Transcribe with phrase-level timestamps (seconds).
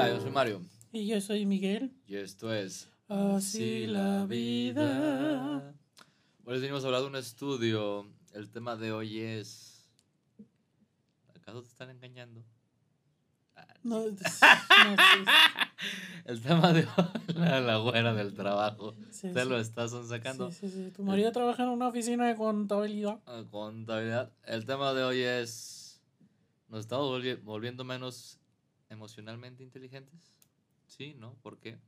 [0.00, 0.62] Hola, yo soy Mario.
[0.92, 1.92] Y yo soy Miguel.
[2.06, 5.74] Y esto es Así la vida.
[6.44, 8.06] Hoy les venimos a hablar de un estudio.
[8.32, 9.88] El tema de hoy es.
[11.34, 12.44] ¿Acaso te están engañando?
[13.56, 14.24] Ah, No, no, sí,
[16.26, 18.94] El tema de hoy, la, la güera del trabajo.
[19.10, 19.48] sí, Te sí.
[19.48, 20.52] lo estás sacando.
[20.52, 20.90] Sí, sí, sí.
[20.92, 23.18] Tu marido trabaja en una oficina de contabilidad.
[23.26, 24.32] a contabilidad.
[24.44, 26.00] El tema de hoy es.
[26.68, 28.37] ¿Nos estamos volvi- volviendo menos
[28.90, 30.32] emocionalmente inteligentes?
[30.86, 31.34] Sí, ¿no?
[31.42, 31.78] ¿Por qué?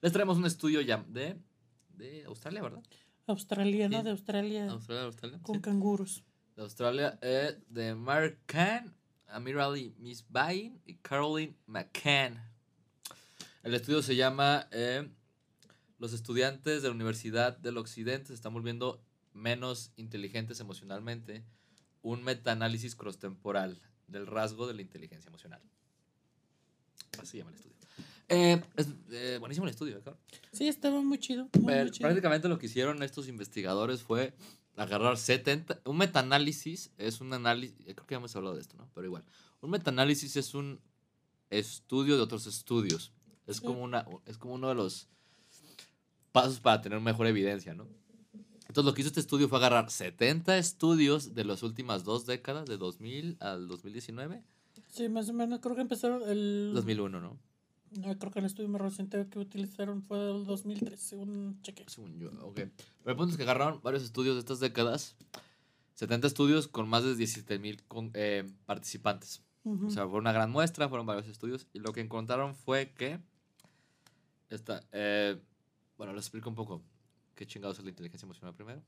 [0.00, 1.36] Les traemos un estudio ya de,
[1.96, 2.82] de Australia, ¿verdad?
[3.26, 4.04] Australiana Sí.
[4.04, 5.38] de Australia Australia, Australia.
[5.42, 5.60] con sí.
[5.62, 6.24] canguros.
[6.56, 8.92] De Australia, eh, de Mark Kahn,
[9.28, 12.38] Amir Ali Misbahin y Caroline McCann.
[13.62, 15.08] El estudio se llama eh,
[15.98, 19.00] Los estudiantes de la Universidad del Occidente se están volviendo
[19.32, 21.44] menos inteligentes emocionalmente.
[22.02, 25.62] Un metaanálisis cross-temporal del rasgo de la inteligencia emocional.
[27.18, 27.76] Así se llama el estudio.
[28.28, 30.20] Eh, es eh, buenísimo el estudio, ¿eh, cabrón?
[30.52, 31.48] Sí, estaba muy chido.
[31.60, 32.06] Muy, Eh, muy chido.
[32.08, 34.34] prácticamente lo que hicieron estos investigadores fue
[34.76, 35.80] agarrar 70.
[35.84, 37.76] Un metaanálisis es un análisis.
[37.84, 38.88] Creo que ya hemos hablado de esto, ¿no?
[38.94, 39.24] Pero igual.
[39.60, 40.80] Un metaanálisis es un
[41.50, 43.12] estudio de otros estudios.
[43.46, 45.08] Es como, una, es como uno de los
[46.30, 47.86] pasos para tener mejor evidencia, ¿no?
[48.68, 52.64] Entonces, lo que hizo este estudio fue agarrar 70 estudios de las últimas dos décadas,
[52.66, 54.42] de 2000 al 2019.
[54.92, 55.60] Sí, más o menos.
[55.60, 56.72] Creo que empezaron el.
[56.74, 57.38] 2001, ¿no?
[57.98, 61.84] No, creo que el estudio más reciente que utilizaron fue el 2003, según cheque.
[61.88, 62.54] Según yo, ok.
[62.54, 62.70] Pero
[63.06, 65.16] el punto es que agarraron varios estudios de estas décadas,
[65.94, 67.82] 70 estudios con más de 17 mil
[68.66, 69.42] participantes.
[69.64, 69.86] Ujú.
[69.86, 73.18] O sea, fue una gran muestra, fueron varios estudios, y lo que encontraron fue que.
[74.50, 75.40] Esta, eh,
[75.96, 76.82] bueno, les explico un poco
[77.34, 78.82] qué chingados es la inteligencia emocional primero.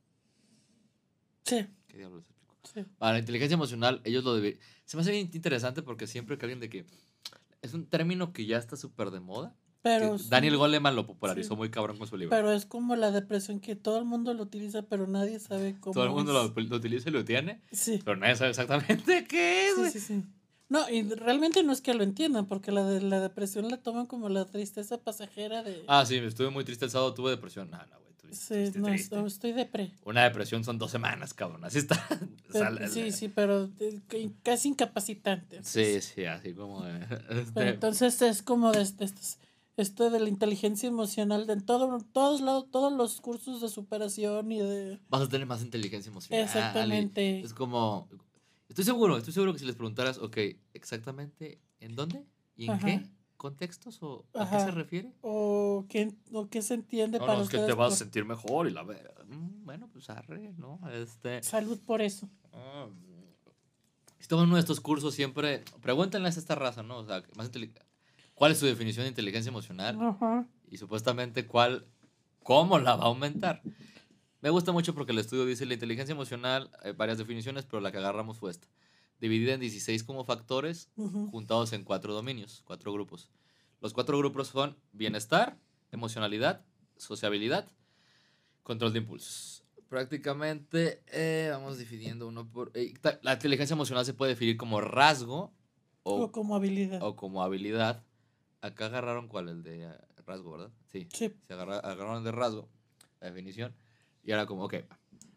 [1.45, 2.44] sí, ¿Qué diablos explico?
[2.65, 2.85] Sí.
[2.99, 4.59] Para la inteligencia emocional, ellos lo deben.
[4.85, 6.87] Se me hace bien interesante porque siempre que alguien de que.
[7.63, 9.55] Es un término que ya está súper de moda.
[9.83, 10.19] Pero.
[10.19, 11.57] sí, Daniel Goleman lo popularizó Sí.
[11.57, 12.31] muy cabrón con su libro.
[12.35, 15.93] Pero es como la depresión que todo el mundo lo utiliza, pero nadie sabe cómo.
[15.93, 17.61] Todo el mundo lo, lo utiliza y lo tiene.
[17.71, 18.01] Sí.
[18.05, 20.25] Pero nadie sabe exactamente qué es, Sí, sí, sí.
[20.75, 24.07] No, y realmente no es que lo entiendan, porque la de la depresión la toman
[24.07, 25.85] como la tristeza pasajera de.
[25.87, 27.71] Ah, sí, estuve muy triste el sábado, tuve depresión.
[27.71, 28.15] No, no, güey.
[28.21, 28.35] tuve-
[28.73, 28.79] sí,
[29.13, 29.93] no, estoy, depre.
[30.05, 31.65] Una depresión son dos semanas, cabrón.
[31.65, 31.95] Así está.
[32.49, 35.63] O sea, Pero- la- sí, la- sí, pero eh, casi incapacitante.
[35.63, 36.83] Sí, sí, así como.
[36.83, 39.39] de- Pero este, entonces es como de, este- estos-
[39.77, 44.51] esto de la inteligencia emocional de en todo, todos lados, todos los cursos de superación
[44.53, 44.99] y de.
[45.09, 46.45] vas a tener más inteligencia emocional.
[46.45, 47.41] Exactamente.
[47.41, 48.09] Es como.
[48.75, 50.37] Estoy seguro, estoy seguro que si les preguntaras, ok,
[50.73, 52.27] exactamente en dónde
[52.57, 52.85] y en Ajá.
[52.85, 55.13] qué contextos o a qué se refiere.
[55.21, 58.25] O qué, o qué se entiende No, para no, es que te vas a sentir
[58.25, 60.81] mejor y la Mm, Bueno, pues arre, ¿no?
[60.91, 61.41] Este.
[61.45, 62.29] Salud por eso.
[62.53, 62.89] Ah,
[64.19, 66.99] Si toman uno de estos cursos, siempre pregúntenles a esta raza, ¿no?
[66.99, 67.53] O sea, más
[68.35, 69.97] ¿cuál es su definición de inteligencia emocional?
[70.03, 70.49] Ajá.
[70.69, 71.87] Y supuestamente, ¿cuál,
[72.43, 73.63] cómo la va a aumentar?
[74.45, 77.91] Me gusta mucho porque el estudio dice la inteligencia emocional, hay varias definiciones, pero la
[77.91, 78.69] que agarramos fue esta.
[79.19, 80.91] Dividida en 16 como factores,
[81.31, 83.31] juntados en cuatro dominios, cuatro grupos.
[83.81, 85.57] Los cuatro grupos son bienestar,
[85.93, 86.63] emocionalidad,
[86.99, 87.67] sociabilidad,
[88.63, 89.65] control de impulsos.
[89.89, 92.71] Prácticamente eh, vamos dividiendo uno por...
[92.75, 95.55] eh, la inteligencia emocional se puede definir como rasgo
[96.03, 97.03] O o, como habilidad.
[97.03, 98.05] o como habilidad.
[98.61, 99.93] Acá agarraron cuál, el de eh,
[100.27, 100.71] rasgo, ¿verdad?
[100.93, 101.33] Sí, Sí.
[101.47, 102.69] se agarra- agarraron el de rasgo,
[103.21, 103.75] la definición,
[104.25, 104.75] y ahora como, ok.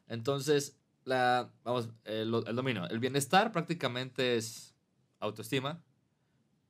[0.07, 2.87] Entonces, la, vamos, el, el dominio.
[2.89, 4.75] El bienestar prácticamente es
[5.19, 5.81] autoestima,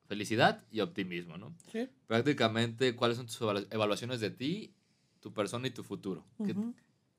[0.07, 1.53] felicidad y optimismo, ¿no?
[1.72, 1.89] Sí.
[2.07, 4.73] Prácticamente, ¿cuáles son tus evalu- evaluaciones de ti,
[5.19, 6.25] tu persona y tu futuro?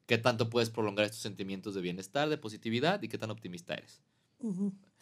[0.06, 4.00] ¿Qué, tanto puedes prolongar estos sentimientos de bienestar, de positividad y qué tan optimista eres?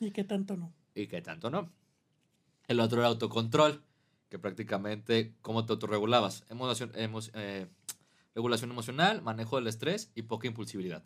[0.01, 0.73] ¿Y qué tanto no?
[0.95, 1.71] y qué tanto no.
[2.67, 3.83] El otro era autocontrol,
[4.29, 6.45] que prácticamente cómo te autorregulabas.
[6.49, 7.69] Emoción, emo- eh,
[8.37, 11.03] regulación emocional, manejo del estrés y poca impulsividad.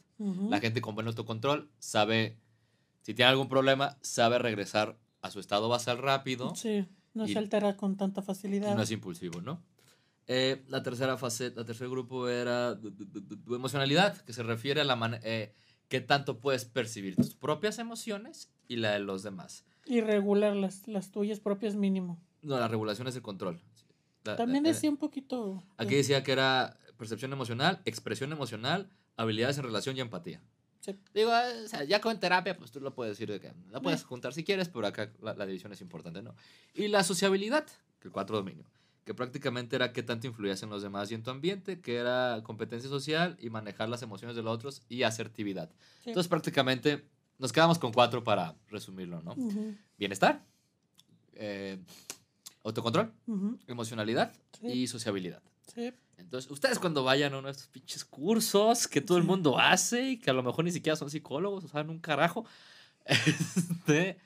[0.50, 2.36] La gente con buen autocontrol sabe,
[3.02, 6.84] si tiene algún problema, sabe regresar a su estado basal rápido Sí,
[7.14, 8.74] no se altera con tanta facilidad.
[8.76, 9.62] no es impulsivo, ¿no?
[10.26, 14.96] Eh, la tercera fase, el tercer grupo era du- emocionalidad, que se refiere a la
[14.96, 15.22] manera,
[15.88, 19.64] qué tanto puedes percibir tus propias emociones y la de los demás.
[19.86, 22.20] Y regular las, las tuyas propias mínimo.
[22.42, 23.60] No, la regulación es el control.
[24.24, 25.62] La- También eh, decía un poquito.
[25.78, 30.40] Aquí eh, decía que era percepción emocional, expresión emocional, habilidades en relación y empatía.
[30.80, 30.94] Sí.
[31.14, 33.80] Digo, eh, o sea, ya con terapia, pues tú lo puedes decir de que la
[33.80, 36.34] puedes juntar si quieres, pero acá la, la división es importante, ¿no?
[36.74, 37.66] Y la sociabilidad,
[38.00, 38.64] que el cuatro dominio,
[39.04, 42.40] que prácticamente era qué tanto influías en los demás y en tu ambiente, que era
[42.44, 45.70] competencia social y manejar las emociones de los otros y asertividad.
[46.04, 46.10] Sí.
[46.10, 47.04] Entonces prácticamente
[47.38, 49.34] nos quedamos con cuatro para resumirlo, ¿no?
[49.98, 50.44] Bienestar,
[51.34, 51.78] eh,
[52.62, 53.10] autocontrol,
[53.66, 54.66] emocionalidad Sí.
[54.66, 55.42] y sociabilidad.
[55.74, 55.92] Sí.
[56.20, 60.10] Entonces, ustedes cuando vayan a uno de estos pinches cursos que todo el mundo hace
[60.10, 62.44] y que a lo mejor ni siquiera son psicólogos o saben un carajo,
[63.04, 64.18] este,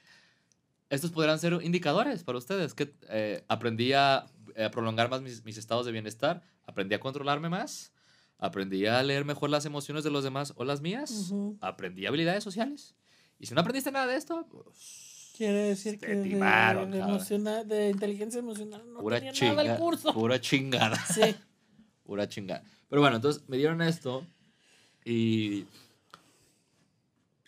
[0.90, 2.74] estos podrán ser indicadores para ustedes.
[2.74, 4.26] Que eh, aprendí a
[4.56, 7.92] eh, prolongar más mis, mis estados de bienestar, aprendí a controlarme más,
[8.38, 11.56] aprendí a leer mejor las emociones de los demás o las mías, Ujú.
[11.60, 12.94] aprendí habilidades sociales.
[13.38, 17.64] Y si no aprendiste nada de esto, pues, Quiere decir te que de, timaron, de
[17.64, 20.14] de inteligencia emocional no pura, tenía nada el chinga- curso.
[20.14, 20.96] pura chingada.
[21.12, 21.34] Sí.
[22.04, 22.62] Pura chingada.
[22.88, 24.26] Pero bueno, entonces me dieron esto
[25.04, 25.66] y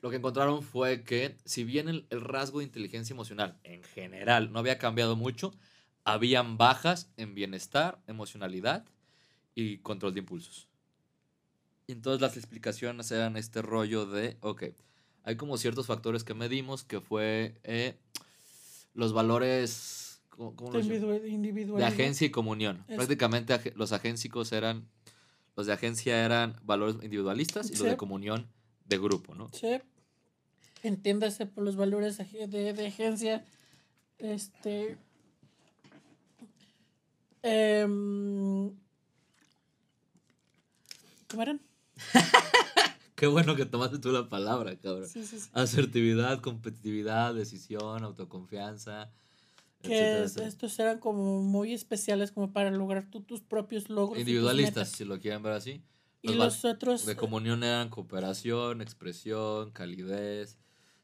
[0.01, 4.53] lo que encontraron fue que si bien el, el rasgo de inteligencia emocional en general
[4.53, 5.55] no había cambiado mucho,
[6.05, 8.85] habían bajas en bienestar, emocionalidad
[9.55, 10.69] y control de impulsos.
[11.87, 14.65] Y entonces las explicaciones eran este rollo de, ok,
[15.25, 17.99] hay como ciertos factores que medimos que fue eh,
[18.95, 20.16] los valores...
[20.37, 20.71] ¿cómo, cómo
[21.79, 22.85] De agencia y comunión.
[22.89, 24.89] Es- Prácticamente los agénsicos eran,
[25.57, 28.47] los de agencia eran valores individualistas y los de comunión
[28.85, 29.49] de grupo, ¿no?
[29.53, 29.79] Sí.
[30.83, 33.45] Entiéndase por los valores de, de agencia.
[34.19, 34.97] Este.
[37.43, 38.71] em,
[41.29, 41.61] ¿Cómo eran?
[43.17, 45.09] Qué bueno que tomaste tú la palabra, cabrón.
[45.09, 45.49] Sí, sí, sí.
[45.55, 49.11] Asertividad, competitividad, decisión, autoconfianza.
[49.83, 50.49] Que etcétera, es- etcétera.
[50.49, 54.19] estos eran como muy especiales como para lograr tú tus propios logros.
[54.19, 55.83] Individualistas, si lo quieren ver así.
[56.23, 57.07] Y Los otros.
[57.07, 60.59] De comunión eran cooperación, expresión, calidez,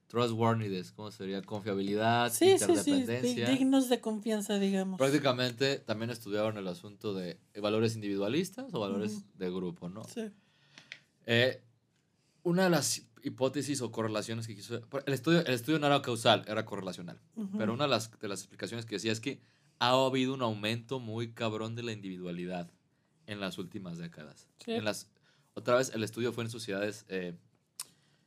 [0.08, 1.40] trustworthiness, ¿cómo sería?
[1.42, 2.72] Confiabilidad, Sí, sí, sí.
[2.72, 3.48] interdependencia.
[3.50, 4.98] Dignos de confianza, digamos.
[4.98, 10.02] Prácticamente también estudiaron el asunto de valores individualistas o valores de grupo, ¿no?
[10.04, 10.22] Sí.
[11.26, 11.62] Eh,
[12.42, 14.80] una de las hipótesis o correlaciones que quiso...
[15.06, 17.20] El estudio, el estudio no era causal, era correlacional.
[17.56, 19.40] Pero una de las, de las explicaciones que decía es que
[19.78, 22.70] ha habido un aumento muy cabrón de la individualidad
[23.26, 24.48] en las últimas décadas.
[24.64, 24.72] Sí.
[24.72, 25.08] En las,
[25.54, 27.34] otra vez, el estudio fue en sociedades eh,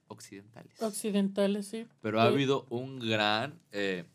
[0.08, 0.82] occidentales.
[0.82, 1.86] Occidentales, sí.
[2.02, 4.06] Pero ha habido un gran eh,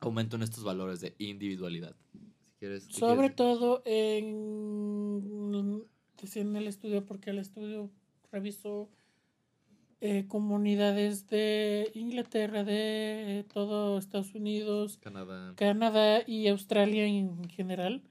[0.00, 1.94] aumento en estos valores de individualidad.
[2.12, 3.36] Si quieres, ¿qué Sobre quieres?
[3.36, 5.84] todo en,
[6.34, 7.90] en el estudio, porque el estudio
[8.30, 8.88] revisó
[10.00, 15.54] eh, comunidades de Inglaterra, de eh, todo Estados Unidos, Canadá.
[15.56, 18.02] Canadá y Australia en general,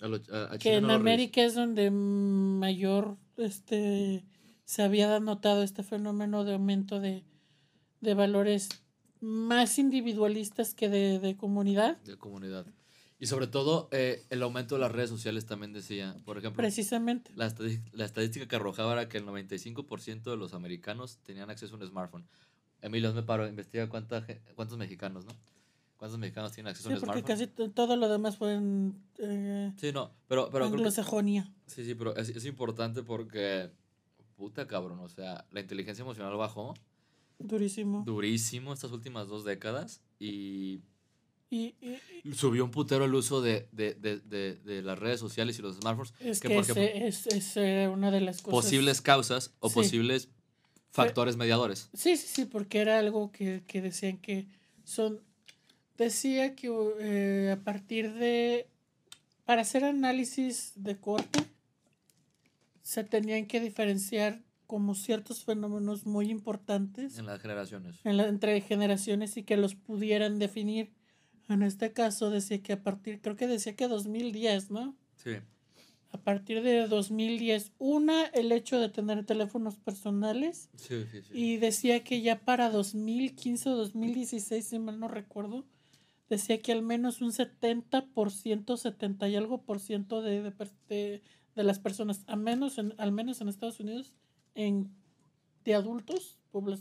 [0.00, 4.24] A lo- a- a que en no América es donde mayor este
[4.64, 7.24] se había notado este fenómeno de aumento de,
[8.00, 8.68] de valores
[9.20, 11.96] más individualistas que de, de comunidad.
[12.02, 12.66] de comunidad.
[13.20, 17.32] Y sobre todo, eh, el aumento de las redes sociales también decía, por ejemplo, Precisamente.
[17.34, 21.86] la, estadística que arrojaba era que el 95% de los americanos tenían acceso a un
[21.86, 22.28] smartphone.
[22.80, 24.24] Emilio, me paro, investiga cuánta,
[24.54, 25.32] cuántos mexicanos, ¿no?
[25.96, 27.48] ¿Cuántos mexicanos tienen acceso Sí, a un porque smartphone?
[27.56, 31.52] casi todo lo demás fue en eh, Sí, no, pero, pero creo que- anglosajonia.
[31.66, 33.72] Sí, sí, pero es, es importante porque,
[34.36, 36.74] puta cabrón, o sea, la inteligencia emocional bajó
[37.40, 38.04] Durísimo.
[38.04, 40.82] durísimo estas últimas dos décadas y
[41.50, 44.18] Y, y- y subió un putero el uso de, de, de,
[44.56, 46.12] de, las redes sociales y los smartphones.
[46.20, 46.58] es que,
[47.08, 48.64] es, es, eh, una de las cosas.
[48.64, 49.74] posibles causas o Sí.
[49.76, 50.28] posibles
[50.90, 51.88] factores mediadores.
[51.94, 54.46] Sí, sí, sí, porque era algo que, que decían que
[54.84, 55.20] son.
[55.96, 56.68] Decía que
[57.00, 58.68] eh, a partir de.
[59.46, 61.40] Para hacer análisis de corte,
[62.82, 67.96] se tenían que diferenciar como ciertos fenómenos muy importantes En las generaciones.
[68.04, 70.92] en la- entre generaciones y que los pudieran definir.
[71.48, 74.96] En este caso decía que a partir, creo que decía que 2010, ¿no?
[75.16, 75.32] Sí.
[76.10, 81.32] A partir de 2010, una, el hecho de tener teléfonos personales Sí, sí, sí.
[81.34, 85.66] y decía que ya para 2015 o 2016, si mal no recuerdo,
[86.30, 90.52] decía que al menos un 70%, 70 y algo por ciento de, de,
[90.88, 91.22] de-
[91.54, 94.14] de las personas, a menos en, al menos en Estados Unidos,
[94.54, 94.90] en,
[95.64, 96.38] de adultos,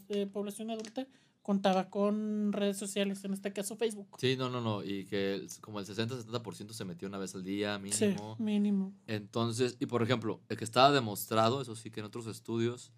[0.08, 1.08] de población adulta,
[1.48, 4.10] contaba con redes sociales, en este caso Facebook.
[4.20, 4.84] Sí, no, no, no.
[4.84, 8.36] Y que el- como el 60-70% se metió una vez al día Sí, mínimo.
[8.38, 8.94] mínimo.
[9.08, 12.92] Entonces, y por ejemplo, el que estaba demostrado, eso sí que en otros estudios,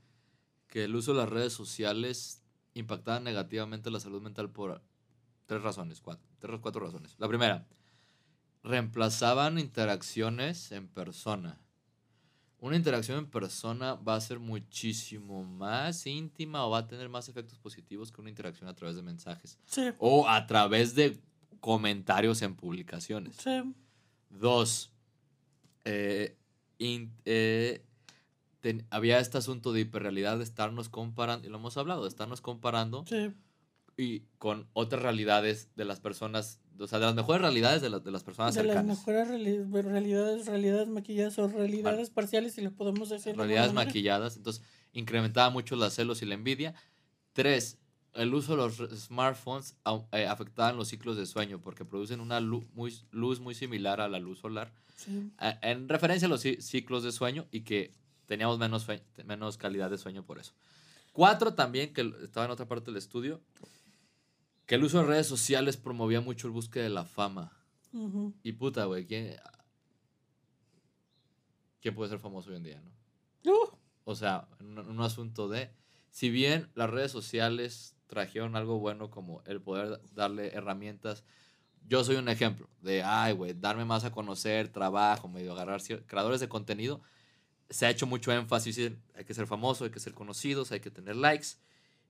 [0.67, 2.41] que el uso de las redes sociales
[2.73, 4.81] impactaba negativamente la salud mental por
[5.45, 7.13] tres razones, cuatro, tres cuatro razones.
[7.19, 7.67] La primera,
[8.63, 11.61] reemplazaban interacciones en persona.
[12.61, 17.29] Una interacción en persona va a ser muchísimo más íntima o va a tener más
[17.29, 21.17] efectos positivos que una interacción a través de mensajes Sí, o a través de
[21.61, 23.37] comentarios en publicaciones.
[23.37, 23.61] sí,
[24.29, 24.91] Dos,
[25.85, 26.35] eh,
[26.77, 27.83] in- eh,
[28.59, 32.41] ten- había este asunto de hiperrealidad de estarnos comparando, y lo hemos hablado, de estarnos
[32.41, 33.31] comparando sí.
[33.99, 38.03] Y con otras realidades de las personas, o sea, de las mejores realidades de, las
[38.03, 38.97] de las personas De las cercanas.
[38.99, 43.33] mejores reali- realidades, realidades maquilladas o realidades parciales, si le podemos decir.
[43.33, 44.63] de realidades maquilladas, entonces
[44.93, 46.73] incrementaba mucho los celos y la envidia.
[47.33, 47.77] Tres,
[48.13, 49.75] el uso de los smartphones
[50.13, 54.07] eh, afectaban los ciclos de sueño porque producen una lu- muy, luz muy similar a
[54.07, 55.29] la luz solar, Sí.
[55.41, 57.91] eh, en referencia a los ci- ciclos de sueño y que
[58.27, 58.87] teníamos menos,
[59.25, 60.53] menos calidad de sueño por eso.
[61.11, 63.41] Cuatro, también, que estaba en otra parte del estudio,
[64.69, 67.57] que el uso de redes sociales promovía mucho el búsqueda de la fama.
[68.43, 69.35] Y puta, güey, ¿quién,
[71.81, 73.51] ¿quién puede ser famoso hoy en día, no?
[73.51, 73.71] Uh,
[74.03, 75.71] O sea, en un, un asunto de,
[76.11, 81.23] si bien las redes sociales trajeron algo bueno como el poder darle herramientas,
[81.87, 86.41] yo soy un ejemplo de, ay, güey, darme más a conocer, trabajo, medio agarrar creadores
[86.41, 87.01] de contenido,
[87.71, 90.79] se ha hecho mucho énfasis en hay que ser famoso, hay que ser conocidos, hay
[90.79, 91.57] que tener likes,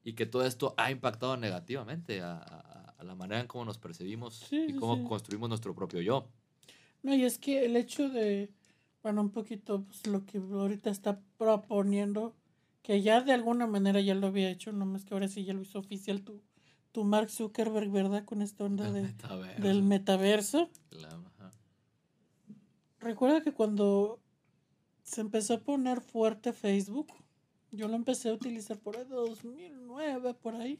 [0.03, 3.77] y que todo esto ha impactado negativamente a, a- a la manera en cómo nos
[3.77, 5.03] percibimos Sí, y cómo sí.
[5.08, 6.27] construimos nuestro propio yo.
[7.01, 8.51] No, y es que el hecho de,
[9.03, 12.36] bueno, un poquito pues, lo que ahorita está proponiendo,
[12.82, 15.62] que ya de alguna manera ya lo había hecho, nomás que ahora sí ya lo
[15.62, 16.41] hizo oficial tu,
[16.91, 18.25] tu Mark Zuckerberg, ¿verdad?
[18.25, 19.62] Con esta onda El de, metaverso.
[19.62, 20.70] del metaverso.
[20.89, 21.24] Claro.
[23.00, 24.20] Recuerda que cuando
[25.03, 27.08] se empezó a poner fuerte Facebook,
[27.72, 30.80] yo lo empecé a utilizar por ahí 2009, por ahí.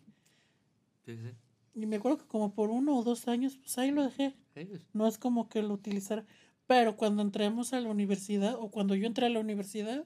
[1.06, 1.30] Sí, sí.
[1.76, 4.36] Y me acuerdo que como por uno o dos años, pues ahí lo dejé.
[4.56, 6.26] Sí, No es como que lo utilizara.
[6.68, 10.06] Pero cuando entremos a la universidad, o cuando yo entré a la universidad,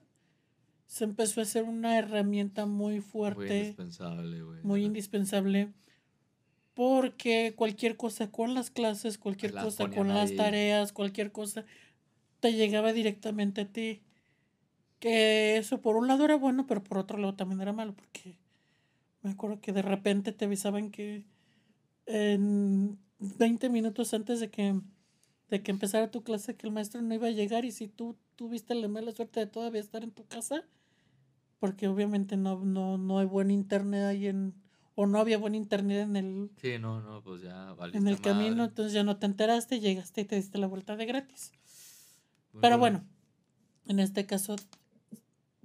[0.85, 4.61] se empezó a hacer una herramienta muy Muy fuerte, indispensable, güey.
[4.63, 5.73] muy indispensable.
[6.73, 11.65] Porque cualquier cosa con las clases, cualquier Las cosa con las tareas, cualquier cosa,
[12.39, 14.01] te llegaba directamente a ti.
[15.03, 18.37] Que eso por un lado era bueno, pero por otro lado también era malo, porque
[19.21, 21.25] me acuerdo que de repente te avisaban que
[22.05, 24.79] en 20 minutos antes de que,
[25.49, 28.15] de que empezara tu clase que el maestro no iba a llegar y si tú
[28.37, 30.63] tuviste la mala suerte de todavía estar en tu casa,
[31.59, 34.53] porque obviamente no, no, no hay buen internet ahí en,
[34.95, 38.55] o no había buen internet en el, Sí, no, no, pues ya en el camino,
[38.55, 38.69] madre.
[38.69, 41.51] entonces ya no te enteraste, llegaste y te diste la vuelta de gratis.
[42.53, 42.99] Muy Pero bueno.
[42.99, 43.09] bueno,
[43.87, 44.55] en este caso,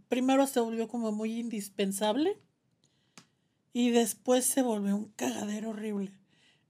[0.09, 2.39] primero se volvió como muy indispensable
[3.73, 6.13] y después se volvió un cagadero horrible.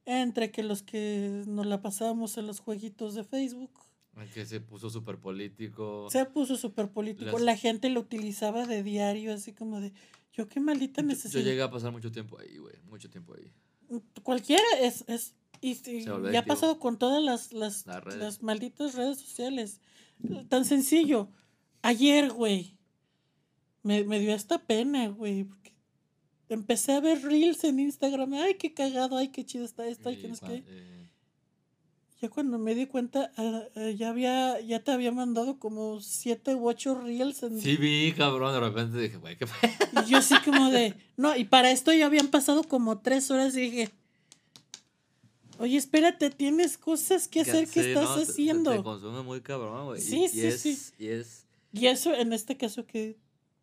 [0.04, 3.70] Entre que los que nos la pasábamos en los jueguitos de Facebook,
[4.16, 6.08] El que se puso súper político.
[6.10, 7.32] se puso súper político.
[7.32, 9.92] Las- La gente lo utilizaba de diario, así como de,
[10.32, 11.44] yo qué maldita Yo, yo necesidad.
[11.44, 12.74] llegué a pasar mucho tiempo ahí, güey.
[12.88, 13.52] Mucho tiempo ahí.
[14.22, 19.18] Cualquiera es, es y, ya ha pasado con todas las, las, Las las malditas redes
[19.18, 19.80] sociales.
[20.48, 21.28] Tan sencillo.
[21.82, 22.77] Ayer, güey,
[23.82, 25.72] me, me dio hasta pena, güey, porque
[26.48, 28.34] empecé a ver reels en Instagram.
[28.34, 30.64] Ay, qué cagado, ay, qué chido está esto, ay, Y que no qué.
[30.66, 31.08] eh,
[32.20, 36.54] Ya cuando me di cuenta, ah, ah, ya había, ya te había mandado como siete
[36.54, 38.52] u ocho reels en, Sí vi, cabrón.
[38.52, 39.46] De repente dije, güey, qué
[40.06, 43.56] Y yo así como de, no, y para esto ya habían pasado como tres horas
[43.56, 43.90] y dije,
[45.58, 48.70] oye, espérate, tienes cosas que hacer, ¿qué sí, estás no, te- te- haciendo?
[48.76, 50.00] Te, consume muy cabrón, güey.
[50.00, 50.78] y- Sí, y sí, es, sí.
[50.98, 51.46] Y es.
[51.72, 53.16] Y eso en este caso que,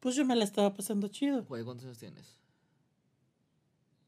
[0.05, 1.43] pues yo me la estaba pasando chido.
[1.45, 2.38] Güey, ¿cuántos años tienes?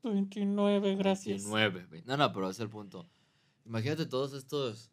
[0.04, 1.38] 29, gracias.
[1.42, 1.88] 19.
[1.90, 2.04] güey.
[2.06, 3.10] No, no, pero ese es el punto.
[3.66, 4.92] Imagínate todos estos.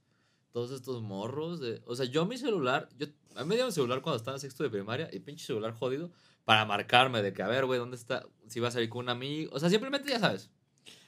[0.50, 1.82] Todos estos morros de.
[1.84, 2.88] O sea, yo mi celular.
[2.96, 5.11] Yo, a mí me dieron celular cuando estaba en sexto de primaria.
[5.12, 6.11] Y pinche celular jodido.
[6.46, 8.25] Para marcarme de que, a ver, güey, ¿dónde está?
[8.46, 9.50] Si va a salir con un amigo.
[9.54, 10.49] O sea, simplemente ya sabes.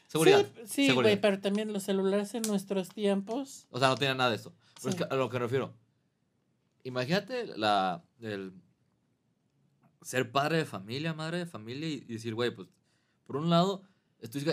[0.08, 0.46] Seguridad.
[0.66, 3.66] Sí, güey, pero también los celulares en nuestros tiempos.
[3.70, 4.52] O sea, no tenía nada de esto.
[4.74, 4.88] Pero Sí.
[4.90, 5.72] es que a lo que me refiero.
[6.84, 8.04] Imagínate la.
[8.20, 8.52] El,
[10.02, 11.88] ser padre de familia, madre de familia.
[11.88, 12.68] Y, decir, güey, pues.
[13.26, 13.82] Por un lado,
[14.20, 14.44] estoy.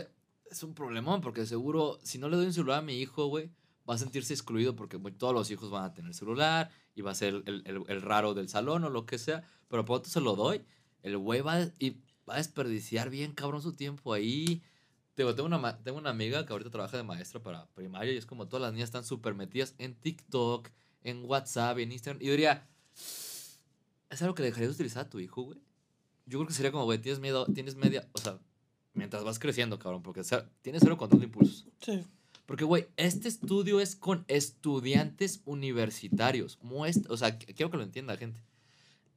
[0.50, 1.22] Es un problemón.
[1.22, 3.50] Porque seguro, si no le doy un celular a mi hijo, güey.
[3.90, 6.72] Va a sentirse excluido porque güey, todos los hijos van a tener celular.
[6.96, 9.44] Y va a ser el, el- el raro del salón o lo que sea.
[9.68, 10.62] Pero por otro se lo doy.
[11.02, 11.72] El güey va, a-
[12.30, 14.62] va a desperdiciar bien cabrón su tiempo ahí.
[15.16, 18.26] Digo, tengo una, tengo una amiga que ahorita trabaja de maestra para primaria y es
[18.26, 20.70] como todas las niñas están súper metidas en TikTok,
[21.04, 22.20] en WhatsApp, en Instagram.
[22.22, 22.66] Y diría,
[24.14, 25.60] ¿es algo que dejarías de utilizar a tu hijo, güey?
[26.26, 28.40] Yo creo que sería como, güey, tienes miedo, tienes media, o sea,
[28.94, 31.68] mientras vas creciendo, cabrón, porque o sea, tienes cero control de impulsos.
[31.82, 32.02] Sí.
[32.46, 36.60] Porque, güey, este estudio es con estudiantes universitarios.
[36.62, 38.42] Muestra, o sea, qu- quiero que lo entienda, gente.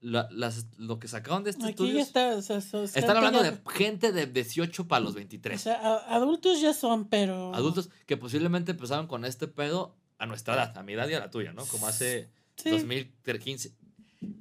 [0.00, 2.36] La- las, lo que sacaron de este Aquí estudio ya está.
[2.36, 5.60] O sea, so- están hablando ya- de gente de 18 para los O 23.
[5.60, 7.54] sea, a- adultos ya son, pero.
[7.54, 11.18] adultos que posiblemente empezaron con este pedo a nuestra edad, a mi edad y a
[11.20, 11.64] la tuya, ¿no?
[11.66, 12.70] Como hace Sí.
[12.70, 13.72] 2015.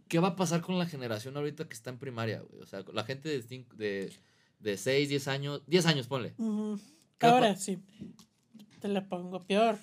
[0.08, 2.62] ¿Qué va a pasar con la generación ahorita que está en primaria, güey?
[2.62, 4.14] O sea, la gente de, cinco- de,
[4.60, 6.34] de 6, 10 años, 10 años, ponle.
[6.38, 6.80] Ujú.
[7.18, 7.80] ¿Qué Ahora sí,
[8.82, 9.78] te la pongo peor.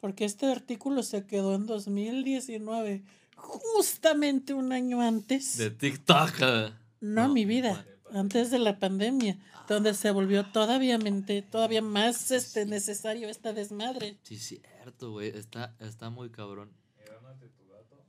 [0.00, 3.02] Porque este artículo se quedó en 2019,
[3.34, 5.56] justamente un año antes.
[5.58, 6.30] De TikTok.
[6.40, 6.72] eh.
[7.00, 9.38] No, No, mi vida, antes de la pandemia,
[9.68, 14.16] donde se volvió todavía, mente- todavía más este, necesario esta desmadre.
[14.22, 15.28] Sí, cierto, güey.
[15.36, 16.70] Está, está muy cabrón.
[16.98, 17.18] Mira,
[17.56, 18.04] tu dato.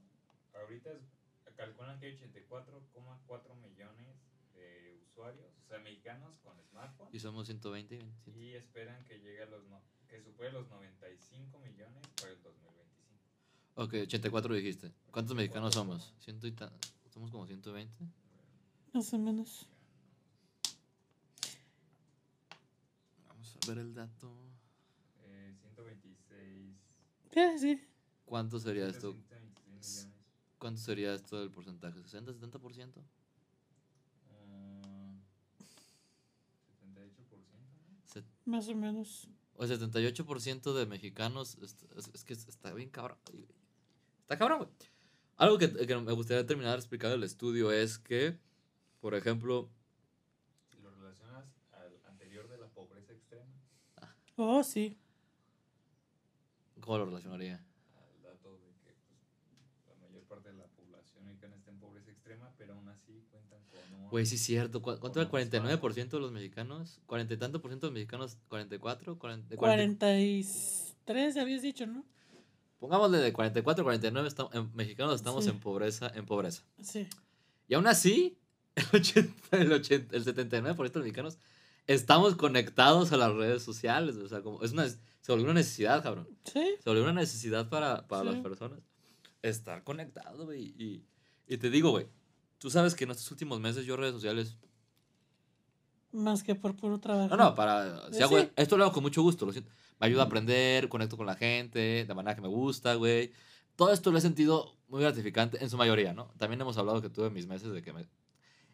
[0.62, 1.17] Ahorita es-
[1.58, 4.16] calculan que hay 84,4 millones
[4.54, 7.10] de usuarios, o sea, mexicanos con smartphone.
[7.12, 8.40] Y somos 120 y 27.
[8.40, 13.18] Y esperan que llegue a los no- que supere los 95 millones para el 2025.
[13.76, 14.92] Ok, 84 dijiste.
[15.12, 16.14] ¿Cuántos mexicanos somos?
[16.20, 16.72] Ciento y tan-
[17.10, 18.06] Somos como 120.
[18.94, 19.68] Más o menos.
[23.28, 24.32] Vamos a ver el dato.
[25.24, 26.76] Eh, 126.
[27.34, 27.88] Sí, sí.
[28.26, 29.14] ¿Cuánto sería esto?
[29.14, 30.17] 126 millones.
[30.60, 32.00] ¿Cuánto sería esto del porcentaje?
[32.00, 33.04] ¿60, 70%?
[34.32, 35.14] Ah,
[36.82, 38.22] 78%.
[38.46, 38.52] ¿no?
[38.52, 39.28] Más o menos.
[39.56, 41.58] O el 78% de mexicanos.
[41.62, 43.18] Es, es- es que está bien cabrón.
[44.22, 44.70] Está cabrón, güey.
[45.38, 48.40] Algo que, que me gustaría terminar de explicar del estudio es que,
[49.02, 49.70] por ejemplo,
[50.72, 53.46] Si lo relacionas al anterior de la pobreza extrema,
[54.36, 54.98] Oh, sí.
[56.82, 57.56] ¿cómo lo relacionaría?
[57.96, 59.20] al dato de que pues,
[59.88, 63.60] la mayor parte de la población mexicana está en pobreza extrema, pero aún así cuentan
[63.70, 64.10] con un...
[64.10, 64.82] Güey, sí es cierto.
[64.82, 67.00] ¿Cu- ¿Cuánto era el Como 49% de los mexicanos?
[67.08, 68.38] ¿40 y tanto por ciento de los mexicanos?
[68.50, 69.18] ¿44?
[69.18, 72.06] 40, 40 43 habías dicho, ¿no?
[72.80, 75.50] Pongámosle de 44 a 49 estamos, en, mexicanos estamos Sí.
[75.50, 76.64] en pobreza, en pobreza.
[76.82, 77.08] Sí.
[77.68, 78.38] Y aún así,
[78.76, 81.38] el, 80, el, 80, el 79% de los mexicanos
[81.88, 84.16] estamos conectados a las redes sociales.
[84.18, 86.28] O sea, como es una, se volvió una necesidad, cabrón.
[86.44, 86.76] Sí.
[86.84, 88.30] Se volvió una necesidad para, para Sí.
[88.36, 88.80] las personas.
[89.42, 90.66] Estar conectado, güey.
[90.78, 91.04] Y,
[91.48, 92.08] y te digo, güey,
[92.58, 94.58] tú sabes que en estos últimos meses yo redes sociales...
[96.12, 97.36] Más que por puro trabajo.
[97.36, 98.08] No, no, para...
[98.12, 98.24] Si Sí.
[98.24, 99.70] hago, esto lo hago con mucho gusto, lo siento.
[100.00, 103.32] Me ayuda a aprender, conecto con la gente, de manera que me gusta, güey.
[103.76, 106.32] Todo esto lo he sentido muy gratificante en su mayoría, ¿no?
[106.38, 108.06] También hemos hablado que tuve mis meses de que me...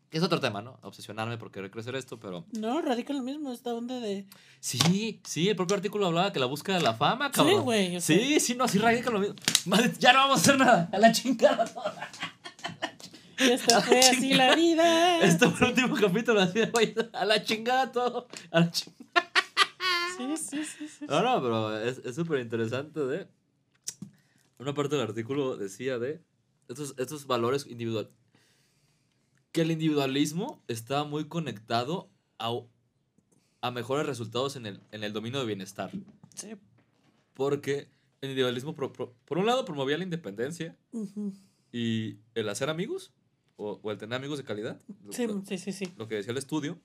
[0.10, 0.78] Que es otro tema, ¿no?
[0.84, 2.46] Obsesionarme por querer crecer esto, pero...
[2.52, 4.28] No, radica lo mismo, esta onda de...
[4.60, 7.56] Sí, sí, el propio artículo hablaba que la búsqueda de la fama, cabrón.
[7.56, 8.00] Sí, güey.
[8.02, 9.36] Sí, sí, no, sí radica lo mismo.
[9.66, 10.88] Madre, ya no vamos a hacer nada.
[10.94, 12.12] A la chingada toda.
[13.52, 15.20] Esta fue Ah, así la vida.
[15.22, 16.42] Este fue el último capítulo.
[16.42, 18.28] Así, güey, a la chingada todo.
[18.52, 19.04] A la chingada.
[20.18, 21.06] Sí, sí, sí, sí.
[21.08, 23.28] No, no, pero es es súper interesante de...
[24.60, 26.22] Una parte del artículo decía de
[26.68, 28.12] estos, estos valores individuales.
[29.52, 32.52] Que el individualismo está muy conectado a,
[33.62, 35.92] a mejores resultados en el, en el dominio de bienestar.
[36.36, 36.56] Sí.
[37.34, 37.90] Porque
[38.22, 40.78] el individualismo, por un lado, promovía la independencia
[41.72, 43.12] y el hacer amigos
[43.58, 44.80] o, o el tener amigos de calidad.
[45.12, 45.94] Sí, Lo, sí, sí, sí.
[45.98, 46.80] lo que decía el estudio.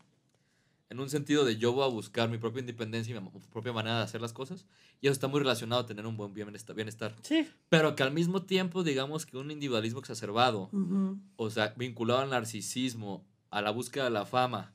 [0.91, 3.99] En un sentido de yo voy a buscar mi propia independencia y mi propia manera
[3.99, 4.65] de hacer las cosas.
[5.03, 6.75] Y eso está muy relacionado a tener un buen bienestar.
[6.75, 7.15] bienestar.
[7.23, 7.47] Sí.
[7.69, 11.19] Pero que al mismo tiempo, digamos que un individualismo exacerbado, Ujú.
[11.37, 14.73] o sea, vinculado al narcisismo, a la búsqueda de la fama,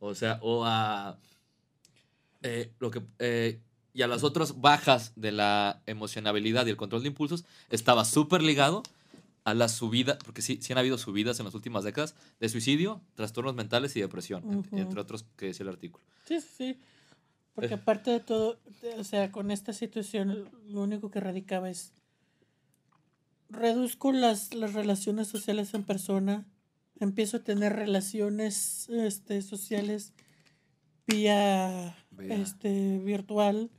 [0.00, 1.16] o sea, o a
[2.42, 3.60] eh, lo que eh,
[3.94, 8.42] y a las otras bajas de la emocionabilidad y el control de impulsos, estaba súper
[8.42, 8.82] ligado
[9.44, 13.00] a la subida, porque sí, sí han habido subidas en las últimas décadas de suicidio,
[13.14, 16.04] trastornos mentales y depresión, entre otros que decía el artículo.
[16.26, 16.78] Sí, sí, sí.
[17.54, 17.78] Porque Eh.
[17.82, 18.60] aparte de todo,
[18.98, 21.92] o sea, con esta situación, lo único que radicaba es
[23.50, 26.46] reduzco las, las relaciones sociales en persona,
[27.00, 30.12] empiezo a tener relaciones este, sociales
[31.06, 32.34] vía, Vía.
[32.36, 33.70] este virtual.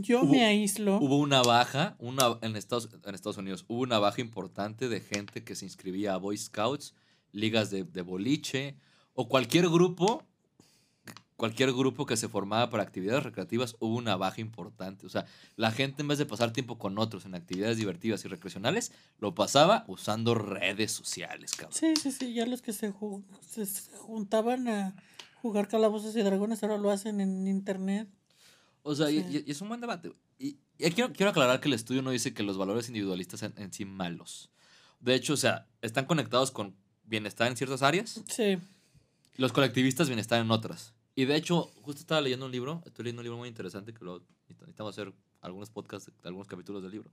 [0.00, 0.98] Yo Hubo- me aíslo.
[0.98, 5.44] Hubo una baja, una, en, Estados, en Estados Unidos, hubo una baja importante de gente
[5.44, 6.94] que se inscribía a Boy Scouts,
[7.32, 8.76] ligas de, de boliche
[9.14, 10.22] o cualquier grupo,
[11.36, 15.04] cualquier grupo que se formaba para actividades recreativas, hubo una baja importante.
[15.06, 15.26] O sea,
[15.56, 19.34] la gente en vez de pasar tiempo con otros en actividades divertidas y recreacionales, lo
[19.34, 21.76] pasaba usando redes sociales, cabrón.
[21.78, 24.94] Sí, sí, sí, ya los que se, ju- se se juntaban a
[25.42, 28.08] jugar calabozos y dragones ahora lo hacen en internet.
[28.86, 29.42] O sea, y- Sí.
[29.44, 30.12] y, y es un buen debate.
[30.38, 33.72] Y, quiero, quiero aclarar que el estudio no dice que los valores individualistas sean en
[33.72, 34.50] sí malos.
[35.00, 38.58] De hecho, o sea, están conectados con bienestar en ciertas áreas, Sí.
[39.36, 40.92] los colectivistas bienestar en otras.
[41.16, 44.04] Y de hecho, justo estaba leyendo un libro, estoy leyendo un libro muy interesante que
[44.04, 47.10] lo necesitamos hacer algunos podcasts, algunos capítulos del libro,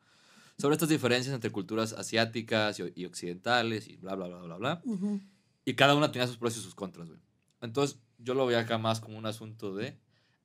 [0.57, 4.81] sobre estas diferencias entre culturas asiáticas y, y occidentales y bla, bla, bla, bla, bla.
[4.85, 5.19] Ujú.
[5.65, 7.19] Y cada una tenía sus pros y sus contras, güey.
[7.61, 9.97] Entonces, yo lo veía acá más como un asunto de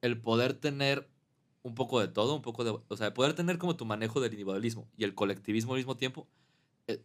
[0.02, 1.08] el poder tener
[1.66, 2.70] un poco de todo, un poco de...
[2.88, 6.26] O sea, poder tener como tu manejo del individualismo y el colectivismo al mismo tiempo.
[6.86, 7.02] eh,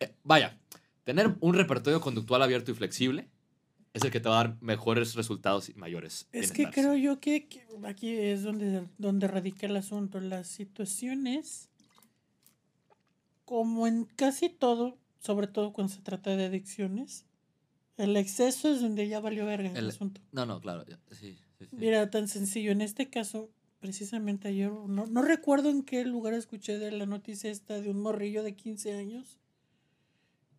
[0.00, 0.58] eh, vaya,
[1.04, 3.28] tener un repertorio conductual abierto y flexible
[3.92, 6.28] es el que te va a dar mejores resultados y mayores.
[6.32, 10.20] Es que creo yo que, que aquí es donde, donde radica el asunto.
[10.20, 11.68] Las situaciones,
[13.44, 17.26] como en casi todo, sobre todo cuando se trata de adicciones,
[17.96, 20.20] el exceso es donde ya valió verga el, El- asunto.
[20.32, 20.84] No, no, claro.
[21.10, 21.76] Sí, sí, sí.
[21.76, 22.72] Mira, tan sencillo.
[22.72, 27.50] En este caso, precisamente ayer, no, no recuerdo en qué lugar escuché de la noticia
[27.50, 29.38] esta de un morrillo de 15 años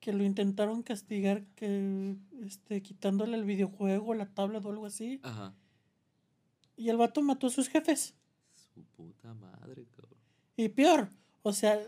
[0.01, 5.19] que lo intentaron castigar que este quitándole el videojuego, la tablet o algo así.
[5.21, 5.53] Ajá.
[6.75, 8.15] Y el vato mató a sus jefes.
[8.73, 10.17] Su puta madre, cabrón.
[10.57, 11.09] Y peor,
[11.43, 11.79] o sea,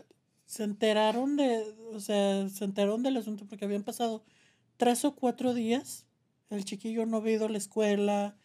[0.46, 4.24] se enteraron de, o sea, se enteraron del asunto porque habían pasado
[4.76, 6.06] tres o cuatro días.
[6.50, 8.36] El chiquillo no había ido a la escuela.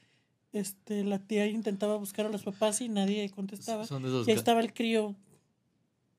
[0.52, 3.86] Este, la tía intentaba buscar a los papás y nadie contestaba.
[3.86, 5.16] Son de esos Y ahí estaba el crío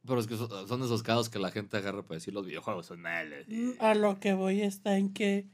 [0.07, 3.01] Pero es que son, esos casos que la gente agarra para decir los videojuegos son
[3.01, 3.47] malos.
[3.49, 5.49] Mm, A lo que voy está en que.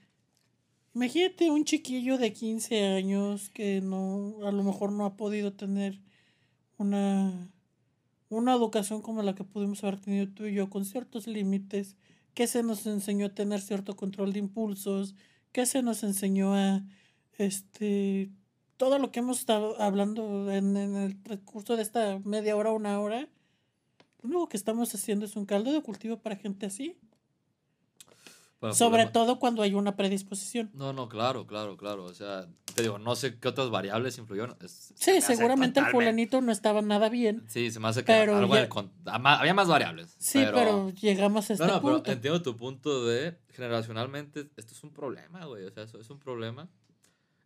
[0.95, 6.01] Imagínate un chiquillo de 15 años que no, a lo mejor no ha podido tener
[6.79, 7.51] una,
[8.29, 11.97] una educación como la que pudimos haber tenido tú y yo, con ciertos límites,
[12.35, 15.15] que se nos enseñó a tener cierto control de impulsos,
[15.53, 16.83] que se nos enseñó a
[17.39, 18.31] este
[18.77, 22.99] todo lo que hemos estado hablando en, en el transcurso de esta media hora, una
[23.01, 23.29] hora.
[24.23, 26.97] Lo único que estamos haciendo es un caldo de cultivo para gente así.
[28.59, 30.71] Para Sobre problema- todo cuando hay una predisposición.
[30.73, 32.05] No, no, claro, claro, claro.
[32.05, 34.57] O sea, te digo, no sé qué otras variables influyeron.
[34.63, 37.45] Es- Sí, seguramente el fulanito no estaba nada bien.
[37.49, 40.15] Sí, se me hace que Pero algo ya- con- había más variables.
[40.19, 42.13] Sí, pero, llegamos a este No, no, pero punto.
[42.13, 45.65] entiendo tu punto de generacionalmente esto es un problema, güey.
[45.65, 46.67] O sea, eso es un problema.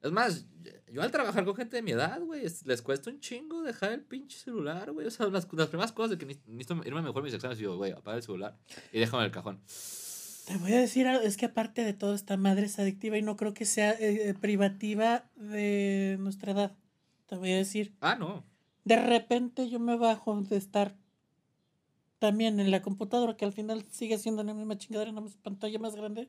[0.02, 0.46] Es más,
[0.92, 3.92] yo al trabajar con gente de mi edad, güey, es- les cuesta un chingo dejar
[3.92, 5.06] el pinche celular, güey.
[5.06, 7.76] O sea, las, las primeras cosas de que ni- necesito irme mejor mis exámenes, digo,
[7.76, 8.58] güey, apaga el celular
[8.92, 9.60] y déjame en el cajón.
[10.46, 13.22] Te voy a decir, algo, es que aparte de todo, esta madre es adictiva y
[13.22, 16.76] no creo que sea eh, privativa de nuestra edad.
[17.26, 18.42] Te voy a decir, Ah, no.
[18.84, 20.96] de repente yo me bajo de estar
[22.18, 25.78] también en la computadora, que al final sigue siendo la misma chingadera, nada más pantalla
[25.78, 26.28] más grande.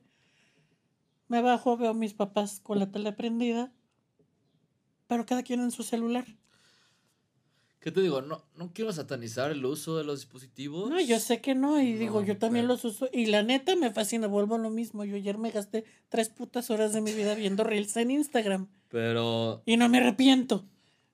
[1.32, 3.72] Me bajo, veo a mis papás con la tele prendida,
[5.06, 6.26] pero cada quien en su celular.
[7.80, 8.20] ¿Qué te digo?
[8.20, 10.90] No, no quiero satanizar el uso de los dispositivos.
[10.90, 13.74] No, yo sé que no, y digo, yo también pero- los uso, y la neta
[13.76, 15.06] me fascina, vuelvo a lo mismo.
[15.06, 19.62] Yo ayer me gasté tres putas horas de mi vida viendo Reels en Instagram, Pero
[19.64, 20.66] y no me arrepiento.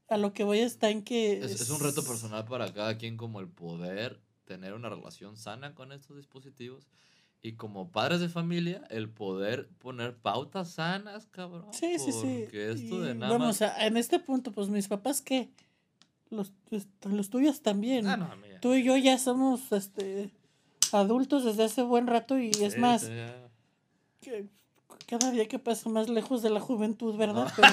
[0.08, 1.38] A lo que voy está en que...
[1.38, 5.76] es, es un reto personal para cada quien como el poder tener una relación sana
[5.76, 6.88] con estos dispositivos.
[7.40, 11.66] Y como padres de familia, el poder poner pautas sanas, cabrón.
[11.72, 12.40] Sí, sí, sí.
[12.44, 13.62] Porque esto de nada Vamos, más...
[13.62, 15.48] a- en este punto, pues mis papás, ¿qué?
[16.30, 18.06] Los, este, los tuyos también.
[18.08, 18.60] Ah, no, mira.
[18.60, 20.30] Tú y yo ya somos este
[20.92, 23.02] adultos desde hace buen rato y es Sí, más,
[24.22, 24.30] sí,
[25.06, 27.44] cada día que pasa más lejos de la juventud, ¿verdad?
[27.46, 27.52] No.
[27.56, 27.68] Pero-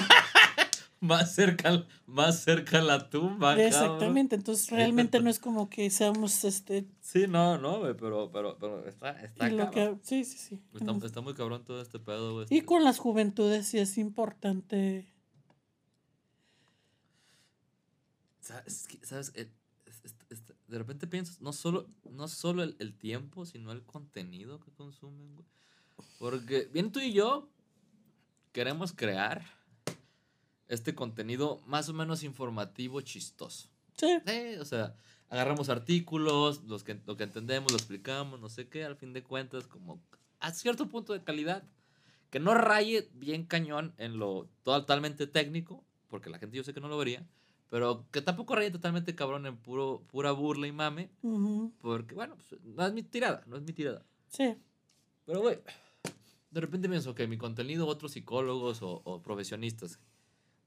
[1.00, 3.66] Más cerca, más cerca la tumba, cabrón.
[3.66, 8.56] exactamente, entonces realmente no es como que seamos este Sí, no, no, güey, pero, pero,
[8.58, 9.70] pero está, está cabrón.
[9.70, 10.62] que sí, sí, sí.
[10.74, 12.46] Está, está muy cabrón todo este pedo, güey.
[12.48, 15.12] Y con las juventudes sí es importante.
[18.40, 18.88] ¿Sabes?
[19.02, 19.32] ¿Sabes?
[19.34, 25.34] De repente piensas, no solo, no solo el, el tiempo, sino el contenido que consumen,
[25.34, 25.46] güey.
[26.18, 27.50] Porque bien tú y yo
[28.52, 29.55] queremos crear
[30.68, 33.68] este contenido más o menos informativo, chistoso.
[33.96, 34.94] Sí, Eh, o sea,
[35.28, 39.22] agarramos artículos, los que, lo que entendemos, lo explicamos, no sé qué, al fin de
[39.22, 40.00] cuentas, como
[40.40, 41.64] a cierto punto de calidad,
[42.30, 46.80] que no raye bien cañón en lo totalmente técnico, porque la gente yo sé que
[46.80, 47.26] no lo vería,
[47.70, 52.36] pero que tampoco raye totalmente cabrón en puro, pura burla y mame, ujú, porque bueno,
[52.36, 54.04] pues, no es mi tirada, no es mi tirada.
[54.28, 54.56] sí.
[55.24, 55.58] Pero, güey,
[56.52, 59.98] de repente pienso que mi contenido, otros psicólogos o, o profesionistas,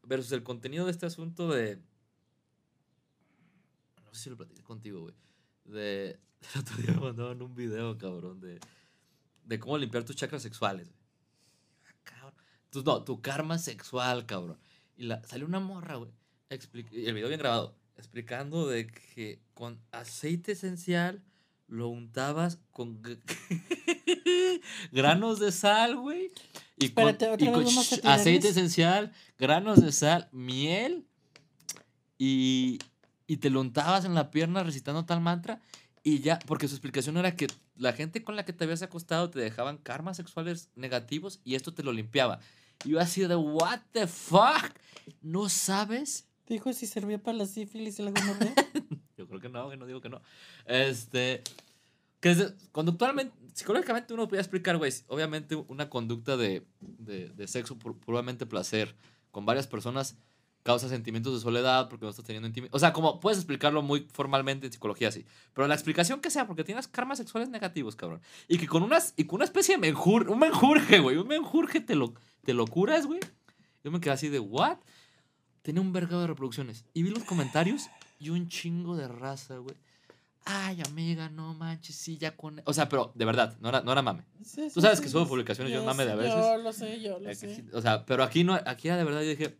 [0.04, 1.78] versus el contenido de este asunto de.
[4.06, 5.16] No sé si lo platiqué contigo, güey.
[5.66, 6.20] De.
[6.54, 8.60] El otro día me mandaban un video, cabrón, de.
[9.44, 11.00] De cómo limpiar tus chakras sexuales, güey.
[12.14, 12.32] Ah,
[12.86, 14.58] no, tu karma sexual, cabrón.
[14.96, 16.12] Y la, salió una morra, güey.
[16.50, 17.76] el video bien grabado.
[17.98, 21.24] Explicando de que con aceite esencial
[21.68, 23.02] lo untabas con
[24.92, 26.32] granos de sal, güey.
[26.78, 31.06] Y con, Espérate, otra y con sh- aceite esencial, granos de sal, miel.
[32.18, 32.80] Y,
[33.28, 35.62] y te lo untabas en la pierna recitando tal mantra.
[36.04, 39.30] Y ya, porque su explicación era que la gente con la que te habías acostado
[39.30, 42.40] te dejaban karmas sexuales negativos y esto te lo limpiaba.
[42.86, 44.72] Y yo así de, what the fuck?
[45.22, 46.26] ¿No sabes?
[46.48, 48.54] Dijo si servía para la sífilis y la gonorrea.
[49.18, 50.22] Yo creo que no, que no digo que no.
[50.66, 51.44] Este.
[52.20, 58.46] Que es- conductualmente, psicológicamente uno podría explicar, güey, obviamente una conducta de, de, sexo puramente
[58.46, 58.96] placer
[59.32, 60.18] con varias personas
[60.64, 62.76] causa sentimientos de soledad porque no estás teniendo intimidad.
[62.76, 65.26] O sea, como puedes explicarlo muy formalmente en psicología así.
[65.54, 68.22] Pero la explicación que sea, porque tienes karmas sexuales negativos, cabrón.
[68.48, 71.18] Y que con, unas, y con una especie de menjur, un menjurje, güey.
[71.18, 73.20] Un menjurje te lo, te lo curas, güey.
[73.84, 74.78] Yo me quedé así de, ¿what?
[75.62, 76.86] Tenía un vergado de reproducciones.
[76.94, 77.88] Y vi los comentarios
[78.20, 79.76] y un chingo de raza, güey.
[80.52, 82.60] Ay, amiga, no manches, sí, ya con...
[82.66, 84.26] O sea, pero de verdad, no era, no era mame.
[84.44, 86.34] Sí, Tú sí, sabes sí, que subo publicaciones, yo Yo mame de a veces.
[86.34, 87.66] Yo lo sé, yo lo Eh, sé.
[87.72, 89.60] O sea, pero aquí no, aquí era de verdad, yo dije,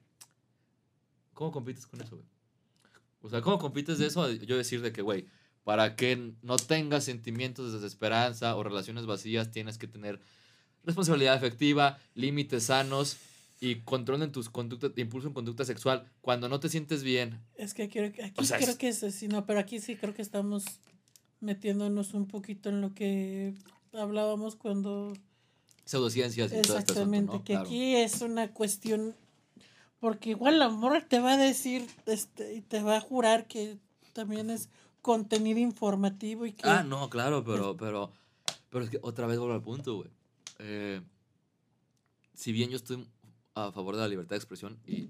[1.36, 2.28] ¿cómo compites con eso, güey?
[3.22, 4.32] O sea, ¿cómo compites de eso?
[4.32, 5.28] Yo decir de que, güey,
[5.64, 10.20] para que no tengas sentimientos de desesperanza o relaciones vacías, tienes que tener
[10.84, 13.18] responsabilidad efectiva, límites sanos
[13.62, 16.10] y control en tus conductas, impulso en conducta sexual.
[16.22, 19.04] Cuando no te sientes bien, Es que quiero, aquí O sea, creo es- que es
[19.04, 20.64] así, no, pero aquí sí creo que estamos
[21.42, 23.54] metiéndonos un poquito en lo que
[23.94, 25.14] hablábamos cuando
[25.86, 27.44] pseudociencias y todo este asunto, exactamente ¿no?
[27.44, 27.66] que Claro.
[27.68, 29.16] aquí es una cuestión
[30.00, 33.78] porque igual la morra te va a decir este y te va a jurar que
[34.14, 34.70] también es
[35.02, 38.12] contenido informativo y que Ah, no, claro, pero, pero,
[38.70, 40.10] pero es que otra vez vuelvo al punto, güey.
[40.60, 41.02] Eh,
[42.34, 43.06] si bien yo estoy
[43.68, 45.10] a favor de la libertad de expresión y,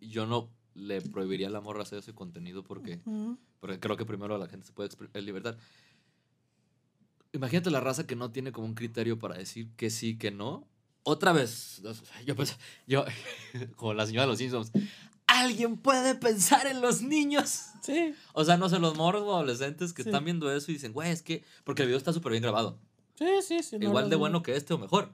[0.00, 3.38] yo no le prohibiría a la morra hacer ese contenido porque, Ujú.
[3.60, 5.56] porque creo que primero la gente se puede expre- eh, libertar.
[7.32, 10.66] Imagínate la raza que no tiene como un criterio para decir que sí, que no.
[11.02, 11.82] Otra vez,
[12.26, 12.56] yo pues,
[12.86, 13.04] yo,
[13.76, 14.70] como la señora de los Simpsons,
[15.26, 17.66] ¿alguien puede pensar en los niños?
[17.82, 20.08] sí O sea, no sé, los morros o adolescentes que Sí.
[20.08, 21.44] están viendo eso y dicen, güey, es que.
[21.64, 22.78] Porque el video está súper bien grabado.
[23.18, 25.12] sí sí sí no Igual lo de bueno que este o mejor.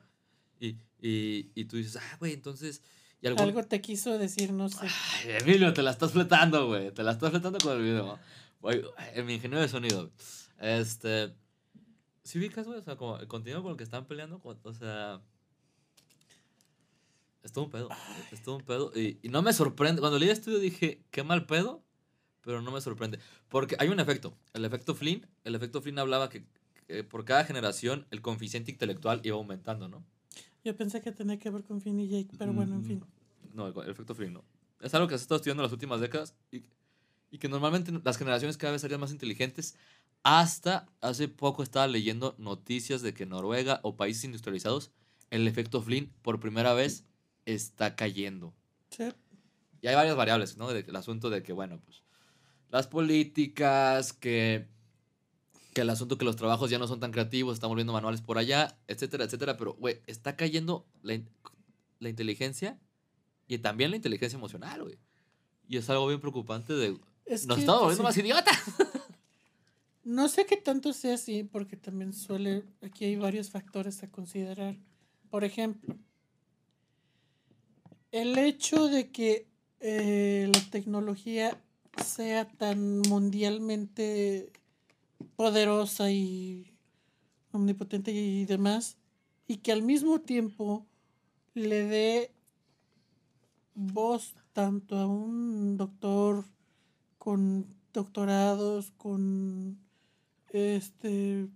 [0.61, 2.81] Y, y, y tú dices, ah, güey, entonces.
[3.21, 6.91] Y algún- algo te quiso decir no sé Ay, Emilio, te la estás fletando, güey.
[6.93, 8.19] Te la estás fletando con el video.
[8.61, 8.83] Güey,
[9.15, 10.11] en mi ingenio de sonido.
[10.59, 11.35] Este.
[12.25, 12.79] ¿Sí ubicas, güey?
[12.79, 14.41] O sea, como el contenido con el que están peleando.
[14.43, 15.21] O sea.
[17.43, 17.89] Es todo un pedo.
[18.31, 18.93] Es todo un pedo.
[18.95, 20.01] Y, y no me sorprende.
[20.01, 21.83] Cuando leí el estudio dije, qué mal pedo.
[22.43, 23.19] Pero no me sorprende.
[23.49, 24.37] Porque hay un efecto.
[24.53, 25.27] El efecto Flynn.
[25.45, 26.45] El efecto Flynn hablaba que,
[26.87, 30.05] que por cada generación el coeficiente intelectual iba aumentando, ¿no?
[30.65, 33.05] Yo pensé que tenía que ver con Finn y Jake pero bueno en Mm, fin
[33.55, 34.45] No, el, el efecto Flynn no.
[34.81, 36.65] Es algo que se estado estudiando en las últimas décadas y,
[37.31, 39.77] y que normalmente las generaciones cada vez serían más inteligentes.
[40.23, 44.93] Hasta hace poco estaba leyendo noticias de que Noruega o países industrializados,
[45.31, 47.05] el efecto Flynn por primera vez
[47.45, 48.55] está cayendo.
[48.91, 49.05] sí
[49.81, 50.71] Y hay varias variables, ¿no?
[50.71, 52.03] El asunto de que, bueno, pues
[52.71, 54.69] las políticas, que,
[55.73, 58.39] que el asunto que los trabajos ya no son tan creativos, están volviendo manuales por
[58.39, 59.57] allá, etcétera, etcétera.
[59.57, 61.29] Pero, güey, está cayendo la, in-
[61.99, 62.79] la inteligencia
[63.49, 64.99] y también la inteligencia emocional, güey.
[65.69, 66.99] Y es algo bien preocupante de...
[67.25, 68.59] es Nos estamos pues, volviendo más idiotas.
[70.05, 74.77] No sé qué tanto sea así, porque también suele, aquí hay varios factores a considerar.
[75.31, 75.97] Por ejemplo,
[78.11, 79.47] el hecho de que
[79.81, 81.59] eh, la tecnología
[82.05, 84.53] sea tan mundialmente
[85.37, 86.73] poderosa y
[87.53, 88.97] omnipotente y demás,
[89.47, 90.87] y que al mismo tiempo
[91.55, 92.33] le dé
[93.75, 96.45] voz tanto a un doctor
[97.19, 99.79] con doctorados, con
[100.53, 101.49] este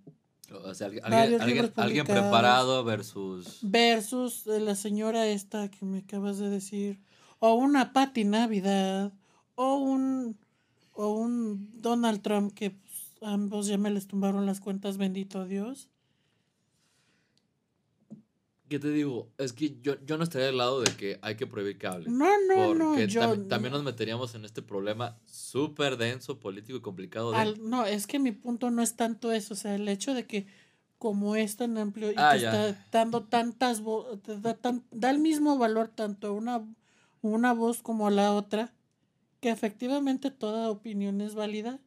[0.65, 1.41] O sea, alguien,
[1.75, 3.59] alguien, preparado versus...
[3.63, 7.01] versus eh, la señora esta que me acabas de decir,
[7.39, 9.13] o una Patti Navidad,
[9.55, 10.37] o un
[10.97, 12.75] o un Donald Trump que
[13.23, 15.89] ambos ya me les tumbaron las cuentas, bendito Dios.
[18.69, 19.29] ¿Qué te digo?
[19.39, 22.19] Es que yo, yo no estaría del lado de que hay que prohibir hablen.
[22.19, 26.77] No, no, no, Porque yo tam- también nos meteríamos en este problema súper denso, político
[26.79, 27.39] y complicado de...
[27.39, 30.27] Al- no, es que mi punto no es tanto eso, o sea, el hecho de
[30.27, 30.47] que
[30.99, 32.69] como es tan amplio y Ah, que ya.
[32.71, 36.67] está dando tantas vo- te da, tan- da el mismo valor tanto a una,
[37.23, 38.75] una voz como a la otra,
[39.41, 41.79] que efectivamente toda opinión es válida.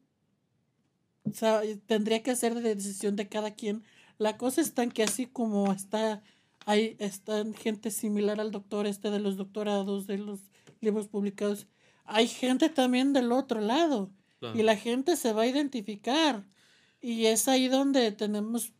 [1.29, 3.83] O sea, y tendría que ser de decisión de cada quien.
[4.17, 6.21] La cosa está en que así como está,
[6.65, 10.41] hay están gente similar al doctor este de los doctorados, de los
[10.81, 11.67] libros publicados,
[12.05, 14.57] hay gente también del otro lado Claro.
[14.57, 16.45] y la gente se va a identificar
[17.01, 18.71] y es ahí donde tenemos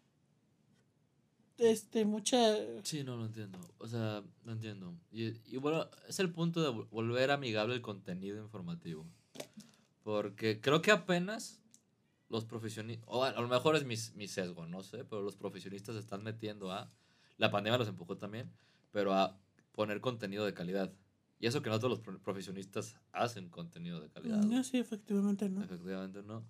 [1.58, 3.60] este mucha Sí, no lo entiendo.
[3.80, 4.94] O sea, no entiendo.
[5.12, 9.06] Y, y bueno, es el punto de vol- volver amigable el contenido informativo.
[10.04, 11.59] Porque creo que apenas
[12.30, 15.36] los profesionistas, o a, a lo mejor es mi, mi sesgo, no sé, pero los
[15.36, 16.92] profesionistas se están metiendo a,
[17.38, 18.52] la pandemia los empujó también,
[18.92, 19.38] pero a
[19.72, 20.94] poner contenido de calidad.
[21.40, 24.38] Y eso que no todos los pro- profesionistas hacen contenido de calidad.
[24.38, 24.64] no güey.
[24.64, 26.44] sí efectivamente no Efectivamente no.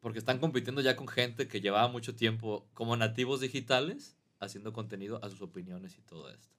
[0.00, 5.22] Porque están compitiendo ya con gente que llevaba mucho tiempo como nativos digitales haciendo contenido
[5.24, 6.54] a sus opiniones y todo esto.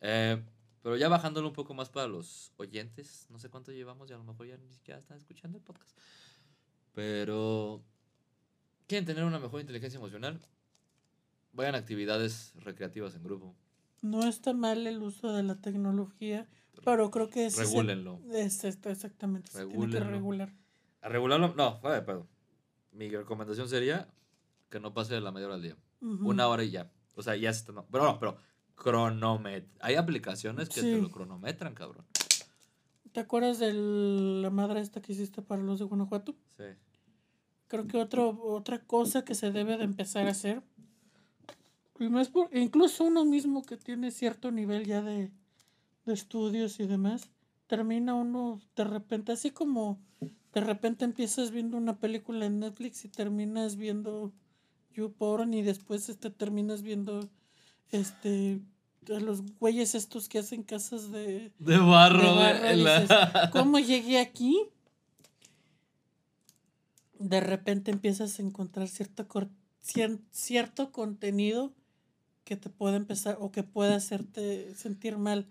[0.00, 0.42] Eh,
[0.82, 4.16] pero ya bajándolo un poco más para los oyentes, no sé cuánto llevamos y a
[4.18, 5.96] lo mejor ya ni siquiera están escuchando el podcast.
[6.94, 7.82] Pero
[8.86, 10.40] quieren tener una mejor inteligencia emocional,
[11.52, 13.54] vayan a actividades recreativas en grupo.
[14.02, 16.48] No está mal el uso de la tecnología,
[16.84, 17.56] pero creo que es...
[17.56, 18.20] Regúlenlo.
[18.32, 19.50] Es esto, exactamente.
[19.50, 20.52] Se tiene que regular.
[21.00, 22.28] A regularlo, no, vale, pero
[22.92, 24.08] mi recomendación sería
[24.68, 25.76] que no pase de la media hora al día.
[26.00, 26.90] Una hora y ya.
[27.14, 27.72] O sea, ya está.
[27.72, 28.36] No, pero no, pero
[28.74, 29.68] cronomet.
[29.80, 32.04] Hay aplicaciones que te lo cronometran, cabrón.
[33.12, 36.34] ¿Te acuerdas de la madre esta que hiciste para los de Guanajuato?
[36.56, 36.64] Sí.
[37.68, 40.62] Creo que otro, otra cosa que se debe de empezar a hacer,
[41.98, 45.30] y por- incluso uno mismo que tiene cierto nivel ya de,
[46.04, 47.30] de estudios y demás,
[47.66, 49.98] termina uno de repente, así como
[50.52, 54.32] de repente empiezas viendo una película en Netflix y terminas viendo
[54.94, 57.28] YouPorn y después este, terminas viendo
[57.90, 58.60] este
[59.06, 63.16] los güeyes estos que hacen casas de, De barro, de barro, en la- dices,
[63.52, 64.56] ¿Cómo llegué aquí?
[67.18, 69.26] De repente empiezas a encontrar cierto,
[70.30, 71.72] cierto contenido
[72.44, 75.46] que te puede empezar o que puede hacerte sentir mal.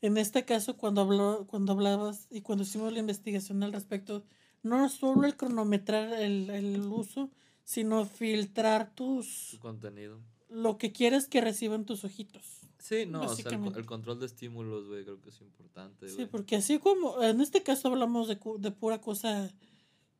[0.00, 4.24] En este caso, cuando, habló, cuando hablabas y cuando hicimos la investigación al respecto,
[4.62, 7.30] no solo el cronometrar el, el uso,
[7.64, 10.18] sino filtrar tus contenido.
[10.48, 12.60] lo que quieres que reciban tus ojitos.
[12.82, 16.26] Sí, no, o sea, el, el control de estímulos, güey, creo que es importante, Sí,
[16.26, 19.54] porque así como en este caso hablamos de, de pura cosa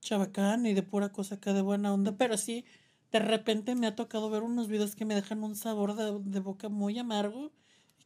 [0.00, 2.64] chabacán y de pura cosa acá de buena onda, pero sí,
[3.10, 6.38] de repente me ha tocado ver unos videos que me dejan un sabor de, de
[6.38, 7.50] boca muy amargo,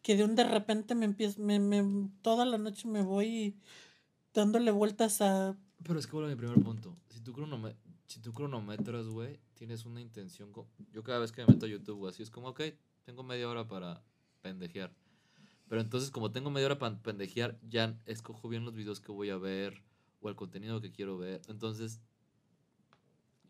[0.01, 3.57] que de un de repente me empiezo, me, me- toda la noche me voy
[4.33, 5.55] dándole vueltas a...
[5.83, 6.97] Pero es que vuelvo a mi primer punto.
[7.11, 10.51] Si tú, cronome- si tú cronometras, güey, tienes una intención.
[10.93, 12.63] Yo cada vez que me meto a YouTube, güey, así es como, ok,
[13.05, 14.03] tengo media hora para
[14.47, 14.93] pendejear.
[15.69, 19.31] Pero entonces, como tengo media hora para pendejear, ya escojo bien los videos que voy
[19.31, 19.83] a ver
[20.21, 21.43] o el contenido que quiero ver.
[21.49, 22.01] Entonces,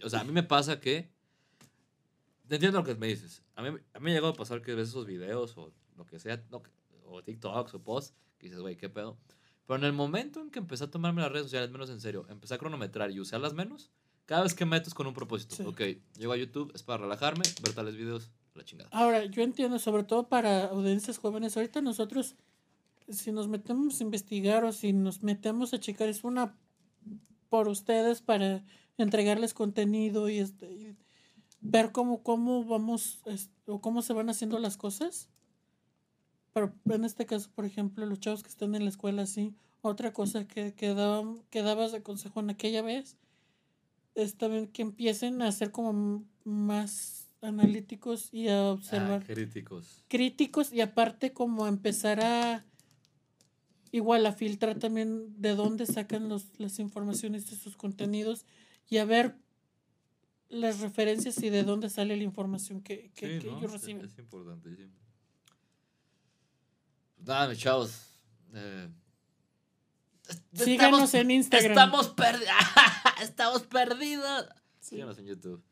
[0.02, 1.11] o sea, a mí me pasa que.
[2.48, 3.42] Entiendo lo que me dices.
[3.56, 6.06] A mí, a mí me ha llegado a pasar que ves esos videos o lo
[6.06, 6.62] que sea, no,
[7.04, 9.18] o TikToks o posts, que dices, güey, qué pedo.
[9.66, 12.24] Pero en el momento en que empecé a tomarme las redes sociales menos en serio,
[12.28, 13.90] empecé a cronometrar y usarlas menos,
[14.26, 15.56] cada vez que meto es con un propósito.
[15.56, 15.62] Sí.
[15.64, 15.80] Ok,
[16.16, 18.90] llego a YouTube, es para relajarme, ver tales videos, la chingada.
[18.92, 22.34] Ahora, yo entiendo, sobre todo para audiencias jóvenes, ahorita nosotros,
[23.08, 26.56] si nos metemos a investigar o si nos metemos a checar, es una
[27.48, 28.64] por ustedes para
[28.98, 30.96] entregarles contenido y, este,
[31.60, 33.20] ver cómo, cómo vamos
[33.66, 35.28] o cómo se van haciendo las cosas.
[36.52, 39.54] Pero en este caso, por ejemplo, los chavos que están en la escuela, sí.
[39.82, 43.16] Otra cosa que, que, daban- que dabas de consejo en aquella vez
[44.14, 50.04] es también que empiecen a ser como más analíticos y a observar Ah, críticos.
[50.09, 52.64] críticos y aparte como empezar a
[53.92, 58.44] igual a filtrar también de dónde sacan los, las informaciones de sus contenidos
[58.88, 59.37] y a ver
[60.48, 63.59] las referencias y de dónde sale la información que, que, Sí, que ¿no?
[63.59, 64.04] ellos Es- reciben.
[64.04, 64.92] Es importantísimo.
[67.16, 68.02] Pues Nada, mis chavos.
[68.54, 68.88] eh,
[70.28, 71.70] es- Síganos estamos- en Instagram.
[71.70, 72.50] Estamos perdidos.
[73.22, 74.46] estamos perdidos.
[74.80, 74.96] Sí.
[74.96, 75.62] Síganos en YouTube.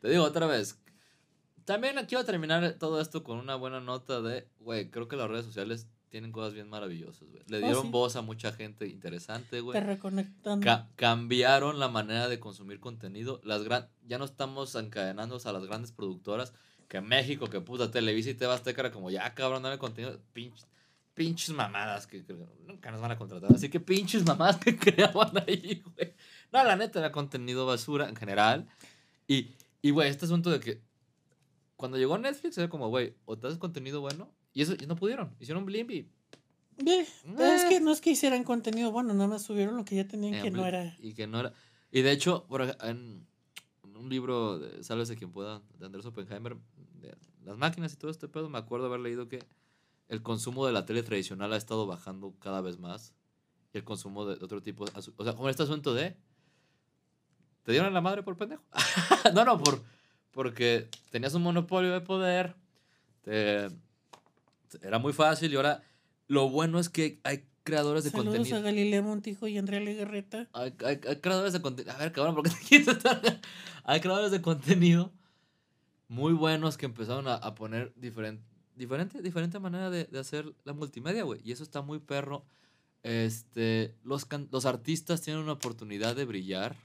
[0.00, 0.78] Te digo otra vez.
[1.64, 5.46] También quiero terminar todo esto con una buena nota de, güey, creo que las redes
[5.46, 7.42] sociales tienen cosas bien maravillosas, güey.
[7.48, 7.88] Le Oh, dieron sí.
[7.90, 9.78] voz a mucha gente interesante, güey.
[9.78, 10.60] Te reconectan.
[10.60, 13.40] Ca- cambiaron la manera de consumir contenido.
[13.44, 16.52] Las gran ya no estamos encadenándonos a las grandes productoras.
[16.88, 20.20] Que México, que puta Televisa y Tebas era como, ya cabrón, dame contenido.
[20.34, 20.66] Pinch-
[21.14, 22.34] pinches mamadas que, que
[22.66, 23.50] nunca nos van a contratar.
[23.52, 26.14] Así que pinches mamadas que creaban ahí, güey.
[26.52, 28.68] No, la neta era contenido basura en general.
[29.26, 29.48] Y,
[29.82, 30.80] y güey, este asunto de que
[31.76, 34.30] cuando llegó Netflix era como, güey, o te haces contenido bueno.
[34.52, 35.34] Y eso y no pudieron.
[35.40, 36.08] Hicieron Blimby.
[36.76, 40.08] Ve, Es que no es que hicieran contenido bueno, nada más subieron lo que ya
[40.08, 40.96] tenían que Eh, no era.
[40.98, 41.52] Y que no era.
[41.90, 43.26] Y de hecho, por en,
[43.82, 46.56] un libro de Sálvese quien pueda, de Andrés Oppenheimer,
[47.00, 49.44] de las máquinas y todo este pedo, me acuerdo haber leído que
[50.08, 53.14] el consumo de la tele tradicional ha estado bajando cada vez más.
[53.72, 54.84] Y el consumo de otro tipo.
[55.16, 56.16] O sea, como este asunto de.
[57.62, 58.62] ¿Te dieron la madre por pendejo?
[59.34, 59.82] no, no, por,
[60.34, 62.54] porque tenías un monopolio de poder.
[63.22, 63.68] te-
[64.82, 65.82] era muy fácil y ahora
[66.26, 68.56] lo bueno es que hay creadores de Saludos contenido.
[68.58, 70.48] a Galilea Montijo y Andrea Legarreta.
[70.52, 71.94] Hay, hay- hay creadores de contenido.
[71.94, 73.40] A ver, cabrón, ¿por qué te quieres estar?
[73.84, 75.12] Hay creadores de contenido
[76.08, 78.42] muy buenos que empezaron a, a poner diferente,
[78.76, 81.40] diferente, diferente manera de, de hacer la multimedia, güey.
[81.44, 82.44] Y eso está muy perro.
[83.02, 86.76] Este, los, los artistas tienen una oportunidad de brillar.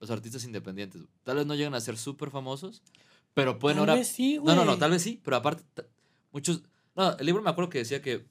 [0.00, 1.02] Los artistas independientes.
[1.22, 2.82] Tal vez no llegan a ser súper famosos,
[3.34, 3.94] pero pueden Tal ahora...
[3.94, 4.78] vez sí, no, no, no, güey.
[4.78, 5.62] tal vez sí, pero aparte,
[6.32, 6.62] muchos...
[6.96, 8.26] No, el libro me acuerdo que decía que,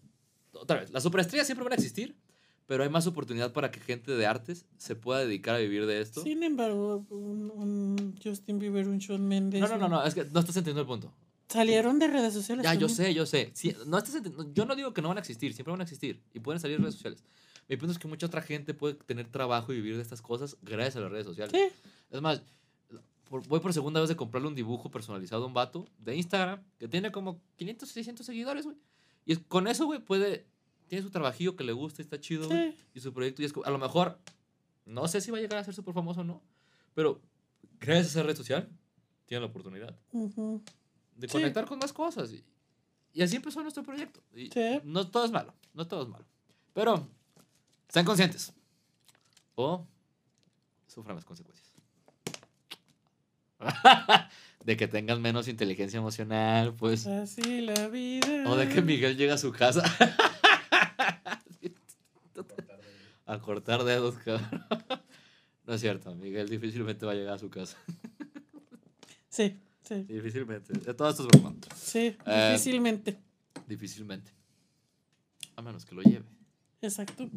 [0.52, 2.18] otra vez, las superestrellas siempre van a existir,
[2.66, 6.02] pero hay más oportunidad para que gente de artes se pueda dedicar a vivir de
[6.02, 6.22] esto.
[6.22, 9.62] Sin embargo, un, un Justin Bieber, un Shawn Mendes.
[9.62, 11.14] No, no, no, no, es que no estás entendiendo el punto.
[11.48, 12.64] Salieron de redes sociales.
[12.64, 13.08] Ya, yo también.
[13.08, 13.50] sé, yo sé.
[13.56, 15.84] Sí, no estás no, yo no digo que no van a existir, siempre van a
[15.84, 17.24] existir y pueden salir en redes sociales.
[17.70, 20.58] Mi punto es que mucha otra gente puede tener trabajo y vivir de estas cosas
[20.62, 21.54] gracias a las redes sociales.
[21.54, 21.90] Sí.
[22.10, 22.42] Es más,
[23.30, 26.62] por- voy por segunda vez de comprarle un dibujo personalizado a un vato de Instagram
[26.80, 28.76] que tiene como 500, 600 seguidores, güey.
[29.26, 30.46] Y es- con eso, güey, puede.
[30.88, 32.50] Tiene su trabajillo que le gusta, está chido.
[32.50, 32.76] Sí.
[32.96, 34.18] Y su proyecto, y es a lo mejor,
[34.86, 36.42] no sé si va a llegar a ser súper famoso o no,
[36.96, 37.22] pero
[37.80, 38.68] gracias a esa red social,
[39.28, 40.64] tiene la oportunidad Ujú.
[41.16, 41.32] de Sí.
[41.34, 42.32] conectar con más cosas.
[42.34, 42.44] Y,
[43.14, 44.20] y así empezó nuestro proyecto.
[44.34, 44.80] Y Sí.
[44.84, 46.26] No todo es malo, no todo es malo.
[46.74, 47.08] Pero,
[47.90, 48.54] sean conscientes.
[49.56, 49.86] O
[50.88, 51.68] sufran las consecuencias.
[54.66, 57.06] de que tengan menos inteligencia emocional, pues.
[57.08, 58.44] Así la vida.
[58.50, 59.82] O de que Miguel llega a su casa
[62.34, 62.86] Cortar de-
[63.26, 64.66] a cortar dedos, cabrón.
[65.66, 67.78] No es cierto, Miguel difícilmente va a llegar a su casa.
[69.30, 70.74] Sí, sí, Difícilmente.
[70.74, 71.54] De todo esto es broma.
[71.76, 72.16] sí.
[72.26, 73.20] Eh, difícilmente.
[73.68, 74.32] Difícilmente.
[75.56, 76.26] A menos que lo lleve.
[76.82, 77.30] Exacto.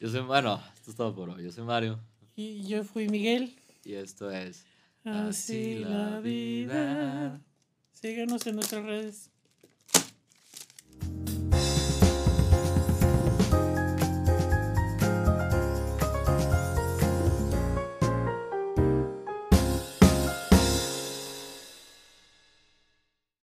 [0.00, 1.44] Yo soy, bueno, esto es todo por hoy.
[1.44, 2.00] Yo soy Mario.
[2.36, 3.54] Y yo fui Miguel.
[3.84, 4.64] Y esto es
[5.04, 7.40] Así la vida.
[7.92, 9.30] Síganos en nuestras redes.